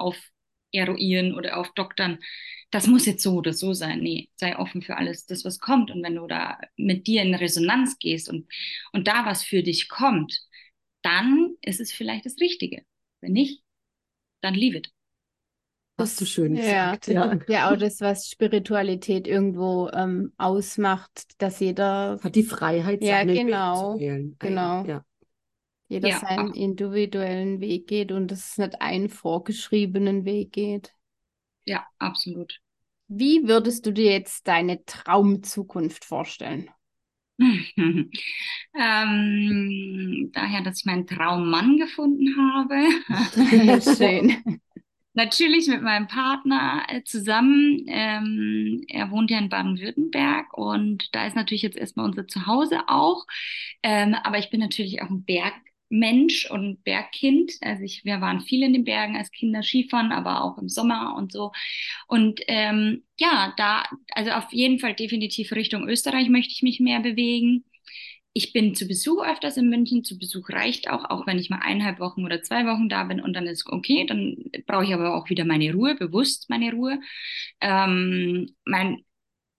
[0.74, 2.20] auferuieren oder aufdoktern,
[2.72, 4.00] das muss jetzt so oder so sein.
[4.00, 5.92] Nee, sei offen für alles, das, was kommt.
[5.92, 8.48] Und wenn du da mit dir in Resonanz gehst und,
[8.92, 10.42] und da was für dich kommt,
[11.04, 12.84] dann ist es vielleicht das Richtige.
[13.22, 13.62] Wenn nicht,
[14.42, 14.92] dann leave it.
[16.00, 17.08] Hast du schön ja, gesagt.
[17.08, 17.40] Ja.
[17.48, 23.94] ja, auch das, was Spiritualität irgendwo ähm, ausmacht, dass jeder hat die Freiheit, ja, genau,
[23.94, 24.36] zu wählen.
[24.40, 24.84] Genau.
[24.86, 25.06] Ja.
[25.94, 30.92] Jeder ja, seinen individuellen Weg geht und es nicht einen vorgeschriebenen Weg geht.
[31.66, 32.60] Ja, absolut.
[33.08, 36.72] Wie würdest du dir jetzt deine Traumzukunft vorstellen?
[37.38, 38.10] ähm,
[40.34, 42.76] daher, dass ich meinen Traummann gefunden habe.
[43.96, 44.62] Schön.
[45.16, 47.86] Natürlich mit meinem Partner äh, zusammen.
[47.88, 53.28] Ähm, er wohnt ja in Baden-Württemberg und da ist natürlich jetzt erstmal unser Zuhause auch.
[53.84, 55.24] Ähm, aber ich bin natürlich auch ein
[55.90, 57.54] Bergmensch und Bergkind.
[57.62, 61.16] Also ich, wir waren viel in den Bergen als Kinder Skifahren, aber auch im Sommer
[61.18, 61.52] und so.
[62.08, 67.00] Und ähm, ja, da, also auf jeden Fall definitiv Richtung Österreich möchte ich mich mehr
[67.00, 67.66] bewegen
[68.34, 70.04] ich bin zu Besuch öfters in München.
[70.04, 73.22] Zu Besuch reicht auch, auch wenn ich mal eineinhalb Wochen oder zwei Wochen da bin
[73.22, 74.06] und dann ist okay.
[74.08, 77.00] Dann brauche ich aber auch wieder meine Ruhe, bewusst meine Ruhe.
[77.62, 79.04] Ähm, mein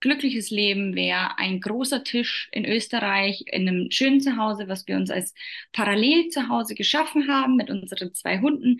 [0.05, 5.09] glückliches Leben wäre ein großer Tisch in Österreich in einem schönen Zuhause, was wir uns
[5.09, 5.33] als
[5.73, 8.79] Parallelzuhause geschaffen haben mit unseren zwei Hunden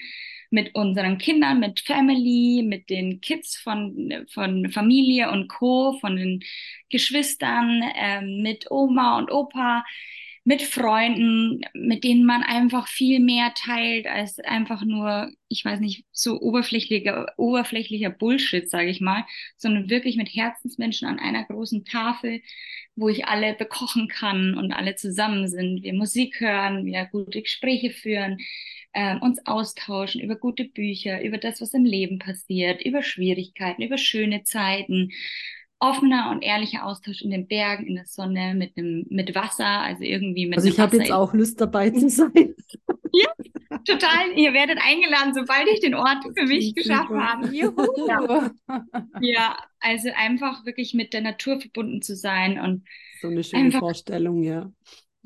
[0.52, 6.44] mit unseren Kindern, mit Family, mit den Kids von, von Familie und Co., von den
[6.90, 9.84] Geschwistern, äh, mit Oma und Opa,
[10.48, 16.06] mit Freunden, mit denen man einfach viel mehr teilt als einfach nur, ich weiß nicht,
[16.12, 19.26] so oberflächlicher, oberflächlicher Bullshit, sage ich mal,
[19.58, 22.42] sondern wirklich mit Herzensmenschen an einer großen Tafel,
[22.96, 27.90] wo ich alle bekochen kann und alle zusammen sind, wir Musik hören, wir gute Gespräche
[27.90, 28.38] führen,
[28.94, 33.98] äh, uns austauschen über gute Bücher, über das, was im Leben passiert, über Schwierigkeiten, über
[33.98, 35.12] schöne Zeiten.
[35.80, 40.04] Offener und ehrlicher Austausch in den Bergen, in der Sonne, mit einem, mit Wasser, also
[40.04, 40.58] irgendwie mit.
[40.58, 42.56] Also ich habe jetzt auch Lust dabei zu sein.
[43.12, 43.30] ja,
[43.86, 44.32] total.
[44.36, 47.48] Ihr werdet eingeladen, sobald ich den Ort für mich geschafft habe.
[47.54, 48.08] Juhu.
[48.08, 48.52] Ja.
[49.20, 52.86] ja, also einfach wirklich mit der Natur verbunden zu sein und
[53.22, 54.72] so eine schöne Vorstellung, ja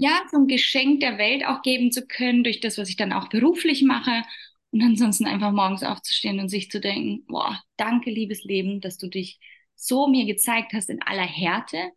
[0.01, 3.12] ja, so ein Geschenk der Welt auch geben zu können, durch das, was ich dann
[3.12, 4.23] auch beruflich mache.
[4.71, 9.07] Und ansonsten einfach morgens aufzustehen und sich zu denken, boah, danke, liebes Leben, dass du
[9.07, 9.39] dich
[9.80, 11.92] so mir gezeigt hast in aller Härte,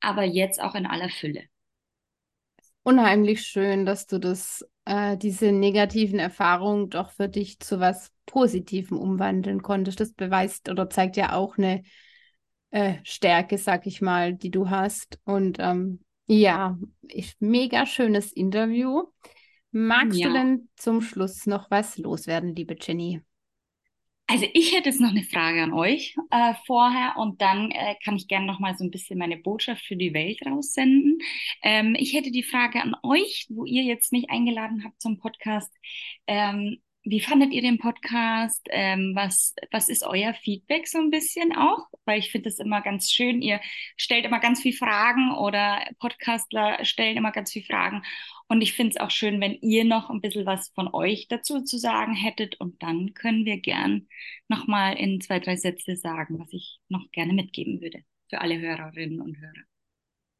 [0.00, 1.44] aber jetzt auch in aller Fülle.
[2.82, 8.98] Unheimlich schön, dass du das, äh, diese negativen Erfahrungen doch für dich zu was Positivem
[8.98, 10.00] umwandeln konntest.
[10.00, 11.82] Das beweist oder zeigt ja auch eine
[12.70, 15.18] äh, Stärke, sag ich mal, die du hast.
[15.24, 16.76] Und ähm, ja,
[17.08, 19.04] ich, mega schönes Interview.
[19.70, 20.28] Magst ja.
[20.28, 23.22] du denn zum Schluss noch was loswerden, liebe Jenny?
[24.26, 28.16] Also ich hätte jetzt noch eine Frage an euch äh, vorher und dann äh, kann
[28.16, 31.18] ich gerne noch mal so ein bisschen meine Botschaft für die Welt raussenden.
[31.62, 35.70] Ähm, ich hätte die Frage an euch, wo ihr jetzt mich eingeladen habt zum Podcast.
[36.26, 38.66] Ähm, wie fandet ihr den Podcast?
[38.70, 41.86] Ähm, was, was ist euer Feedback so ein bisschen auch?
[42.06, 43.42] Weil ich finde es immer ganz schön.
[43.42, 43.60] Ihr
[43.96, 48.02] stellt immer ganz viele Fragen oder Podcastler stellen immer ganz viele Fragen.
[48.48, 51.62] Und ich finde es auch schön, wenn ihr noch ein bisschen was von euch dazu
[51.62, 52.60] zu sagen hättet.
[52.60, 54.08] Und dann können wir gern
[54.48, 59.20] nochmal in zwei, drei Sätze sagen, was ich noch gerne mitgeben würde für alle Hörerinnen
[59.20, 59.64] und Hörer.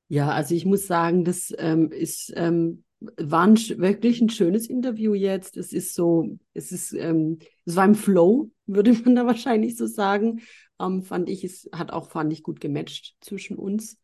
[0.09, 2.85] Ja, also ich muss sagen, das ähm, ist ähm,
[3.17, 5.57] war ein, wirklich ein schönes Interview jetzt.
[5.57, 9.87] Es ist so, es ist, ähm, es war im Flow, würde man da wahrscheinlich so
[9.87, 10.40] sagen.
[10.81, 13.99] Ähm, fand ich, es hat auch, fand ich, gut gematcht zwischen uns.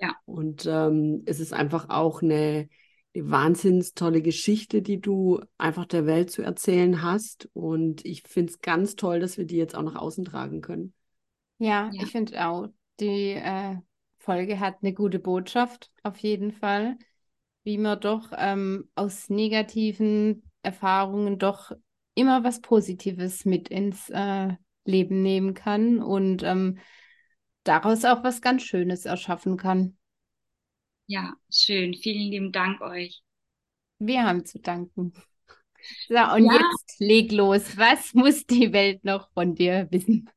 [0.00, 0.16] Ja.
[0.24, 2.68] Und ähm, es ist einfach auch eine,
[3.14, 7.48] eine wahnsinns tolle Geschichte, die du einfach der Welt zu erzählen hast.
[7.52, 10.92] Und ich finde es ganz toll, dass wir die jetzt auch nach außen tragen können.
[11.58, 12.02] Ja, ja.
[12.02, 12.68] ich finde auch,
[13.00, 13.76] die äh,
[14.18, 16.96] Folge hat eine gute Botschaft, auf jeden Fall,
[17.62, 21.72] wie man doch ähm, aus negativen Erfahrungen doch
[22.14, 26.78] immer was Positives mit ins äh, Leben nehmen kann und ähm,
[27.64, 29.96] daraus auch was ganz Schönes erschaffen kann.
[31.06, 31.94] Ja, schön.
[31.94, 33.22] Vielen lieben Dank euch.
[33.98, 35.12] Wir haben zu danken.
[36.08, 36.54] So, und ja.
[36.54, 37.76] jetzt leg los.
[37.76, 40.30] Was muss die Welt noch von dir wissen?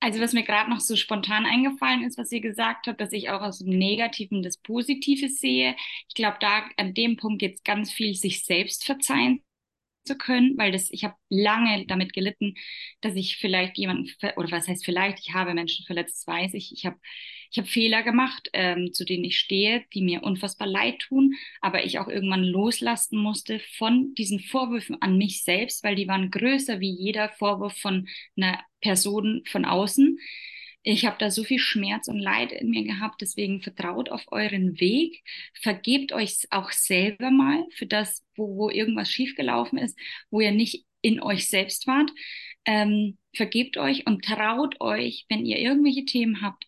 [0.00, 3.30] Also, was mir gerade noch so spontan eingefallen ist, was ihr gesagt habt, dass ich
[3.30, 5.76] auch aus dem Negativen das Positive sehe.
[6.08, 9.42] Ich glaube, da an dem Punkt jetzt ganz viel sich selbst verzeihen
[10.10, 12.54] zu können, weil das, ich habe lange damit gelitten,
[13.00, 16.72] dass ich vielleicht jemanden, oder was heißt vielleicht, ich habe Menschen verletzt, das weiß ich.
[16.72, 16.98] Ich habe
[17.52, 21.84] ich hab Fehler gemacht, ähm, zu denen ich stehe, die mir unfassbar leid tun, aber
[21.84, 26.80] ich auch irgendwann loslassen musste von diesen Vorwürfen an mich selbst, weil die waren größer
[26.80, 30.18] wie jeder Vorwurf von einer Person von außen.
[30.82, 34.80] Ich habe da so viel Schmerz und Leid in mir gehabt, deswegen vertraut auf euren
[34.80, 35.22] Weg,
[35.60, 39.98] vergebt euch auch selber mal für das, wo, wo irgendwas schiefgelaufen ist,
[40.30, 42.10] wo ihr nicht in euch selbst wart.
[42.64, 46.64] Ähm, vergebt euch und traut euch, wenn ihr irgendwelche Themen habt,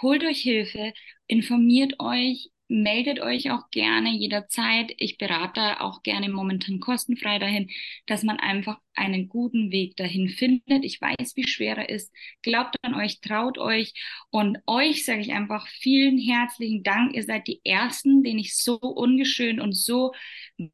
[0.00, 0.92] holt euch Hilfe,
[1.28, 4.92] informiert euch, meldet euch auch gerne jederzeit.
[4.96, 7.70] Ich berate auch gerne momentan kostenfrei dahin,
[8.06, 10.84] dass man einfach einen guten Weg dahin findet.
[10.84, 12.12] Ich weiß, wie schwer er ist.
[12.42, 13.92] Glaubt an euch, traut euch.
[14.30, 17.14] Und euch sage ich einfach vielen herzlichen Dank.
[17.14, 20.12] Ihr seid die Ersten, denen ich so ungeschön und so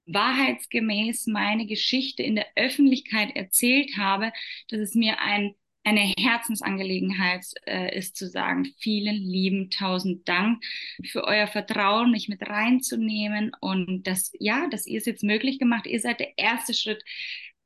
[0.07, 4.33] wahrheitsgemäß meine Geschichte in der Öffentlichkeit erzählt habe,
[4.69, 5.55] dass es mir ein
[5.89, 10.63] eine Herzensangelegenheit äh, ist zu sagen, vielen lieben tausend Dank
[11.05, 15.87] für euer Vertrauen, mich mit reinzunehmen und das, ja, dass ihr es jetzt möglich gemacht.
[15.87, 17.03] Ihr seid der erste Schritt,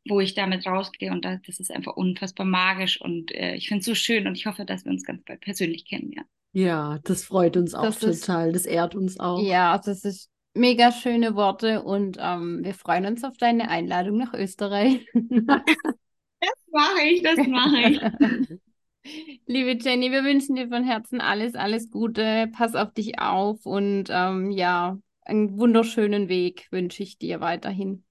[0.08, 3.80] wo ich damit rausgehe und das, das ist einfach unfassbar magisch und äh, ich finde
[3.80, 6.30] es so schön und ich hoffe, dass wir uns ganz bald persönlich kennenlernen.
[6.52, 9.42] Ja, das freut uns auch das total, ist, das ehrt uns auch.
[9.42, 14.34] Ja, das ist mega schöne Worte und ähm, wir freuen uns auf deine Einladung nach
[14.34, 15.06] Österreich.
[16.42, 18.60] Das mache ich, das mache ich.
[19.46, 22.48] Liebe Jenny, wir wünschen dir von Herzen alles, alles Gute.
[22.52, 28.04] Pass auf dich auf und ähm, ja, einen wunderschönen Weg wünsche ich dir weiterhin.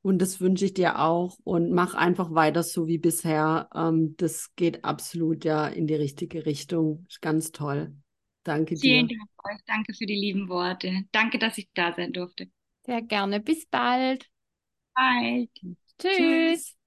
[0.00, 3.68] Und das wünsche ich dir auch und mach einfach weiter so wie bisher.
[3.74, 7.04] Ähm, das geht absolut ja in die richtige Richtung.
[7.08, 7.94] Ist ganz toll.
[8.44, 9.16] Danke Vielen dir.
[9.16, 9.64] Vielen Dank euch.
[9.66, 11.04] Danke für die lieben Worte.
[11.12, 12.48] Danke, dass ich da sein durfte.
[12.84, 13.40] Sehr gerne.
[13.40, 14.28] Bis bald.
[14.94, 15.48] Bye.
[15.54, 15.76] Tschüss.
[15.98, 16.81] Tschüss.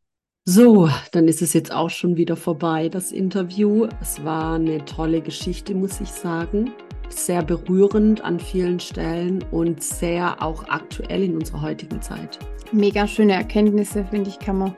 [0.48, 3.88] So, dann ist es jetzt auch schon wieder vorbei, das Interview.
[4.00, 6.72] Es war eine tolle Geschichte, muss ich sagen.
[7.10, 12.38] Sehr berührend an vielen Stellen und sehr auch aktuell in unserer heutigen Zeit.
[12.72, 14.76] Mega schöne Erkenntnisse, finde ich, kann man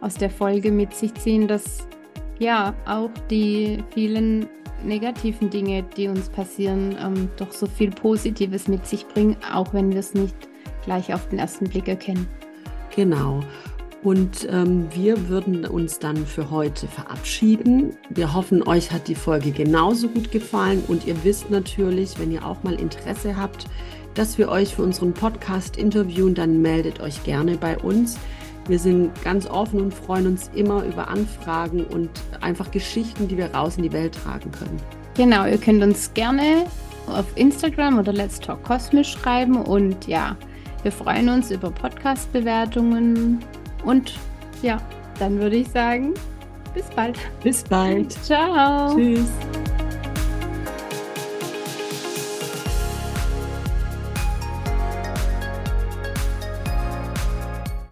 [0.00, 1.86] aus der Folge mit sich ziehen, dass
[2.38, 4.46] ja auch die vielen
[4.82, 9.92] negativen Dinge, die uns passieren, ähm, doch so viel Positives mit sich bringen, auch wenn
[9.92, 10.48] wir es nicht
[10.82, 12.26] gleich auf den ersten Blick erkennen.
[12.96, 13.40] Genau.
[14.02, 17.96] Und ähm, wir würden uns dann für heute verabschieden.
[18.08, 22.46] Wir hoffen, euch hat die Folge genauso gut gefallen und ihr wisst natürlich, wenn ihr
[22.46, 23.66] auch mal Interesse habt,
[24.14, 28.18] dass wir euch für unseren Podcast interviewen, dann meldet euch gerne bei uns.
[28.68, 32.08] Wir sind ganz offen und freuen uns immer über Anfragen und
[32.40, 34.80] einfach Geschichten, die wir raus in die Welt tragen können.
[35.14, 36.64] Genau, ihr könnt uns gerne
[37.06, 40.36] auf Instagram oder Let's Talk Kosmisch schreiben und ja,
[40.82, 43.40] wir freuen uns über Podcast-Bewertungen
[43.84, 44.14] und
[44.62, 44.80] ja,
[45.18, 46.14] dann würde ich sagen,
[46.74, 47.18] bis bald.
[47.42, 48.12] Bis bald.
[48.24, 48.94] Ciao.
[48.94, 49.30] Tschüss.